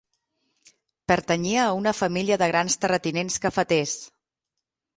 [1.11, 3.97] Pertanyia a una família de grans terratinents cafeters.